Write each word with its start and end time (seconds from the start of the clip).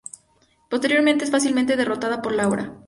Posteriormente 0.67 1.25
es 1.25 1.29
fácilmente 1.29 1.77
derrotada 1.77 2.23
por 2.23 2.31
Laura. 2.33 2.73